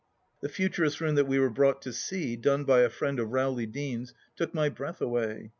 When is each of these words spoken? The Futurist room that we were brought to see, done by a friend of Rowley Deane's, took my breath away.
The 0.41 0.49
Futurist 0.49 0.99
room 0.99 1.13
that 1.13 1.27
we 1.27 1.37
were 1.37 1.51
brought 1.51 1.83
to 1.83 1.93
see, 1.93 2.35
done 2.35 2.63
by 2.63 2.79
a 2.79 2.89
friend 2.89 3.19
of 3.19 3.33
Rowley 3.33 3.67
Deane's, 3.67 4.15
took 4.35 4.51
my 4.51 4.67
breath 4.67 4.99
away. 4.99 5.49